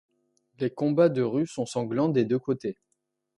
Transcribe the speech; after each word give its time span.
Les 0.57 0.71
combats 0.71 1.09
de 1.09 1.21
rue 1.21 1.45
sont 1.45 1.67
sanglants 1.67 2.09
des 2.09 2.25
deux 2.25 2.39
côtés. 2.39 2.75